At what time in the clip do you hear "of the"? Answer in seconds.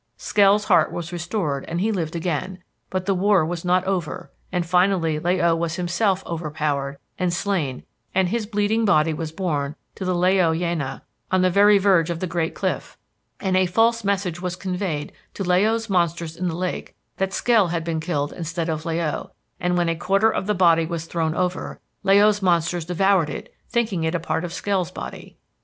12.09-12.25, 20.31-20.55